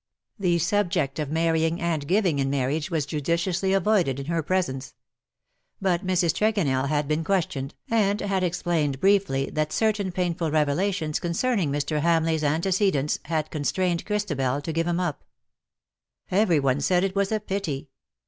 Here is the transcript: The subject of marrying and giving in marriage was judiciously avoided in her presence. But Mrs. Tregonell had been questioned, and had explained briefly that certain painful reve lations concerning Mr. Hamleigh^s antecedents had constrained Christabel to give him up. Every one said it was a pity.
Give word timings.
The 0.39 0.57
subject 0.57 1.19
of 1.19 1.29
marrying 1.29 1.79
and 1.79 2.07
giving 2.07 2.39
in 2.39 2.49
marriage 2.49 2.89
was 2.89 3.05
judiciously 3.05 3.71
avoided 3.71 4.19
in 4.19 4.25
her 4.25 4.41
presence. 4.41 4.95
But 5.79 6.03
Mrs. 6.03 6.33
Tregonell 6.33 6.87
had 6.87 7.07
been 7.07 7.23
questioned, 7.23 7.75
and 7.87 8.19
had 8.19 8.43
explained 8.43 8.99
briefly 8.99 9.51
that 9.51 9.71
certain 9.71 10.11
painful 10.11 10.49
reve 10.49 10.69
lations 10.75 11.19
concerning 11.19 11.71
Mr. 11.71 12.01
Hamleigh^s 12.01 12.41
antecedents 12.43 13.19
had 13.25 13.51
constrained 13.51 14.03
Christabel 14.07 14.59
to 14.61 14.73
give 14.73 14.87
him 14.87 14.99
up. 14.99 15.23
Every 16.31 16.59
one 16.59 16.81
said 16.81 17.03
it 17.03 17.15
was 17.15 17.31
a 17.31 17.39
pity. 17.39 17.91